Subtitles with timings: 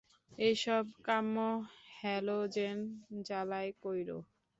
[0.39, 1.27] এইসব কাম
[1.97, 2.77] হ্যালোজেন
[3.27, 4.19] জালায় কইরো।